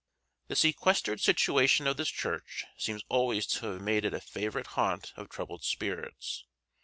The 0.47 0.55
sequestered 0.55 1.21
situation 1.21 1.85
of 1.85 1.95
this 1.97 2.09
church 2.09 2.65
seems 2.75 3.03
always 3.07 3.45
to 3.45 3.67
have 3.73 3.81
made 3.81 4.03
it 4.03 4.15
a 4.15 4.19
favorite 4.19 4.65
haunt 4.73 5.13
of 5.15 5.29
troubled 5.29 5.63
spirits. 5.63 6.43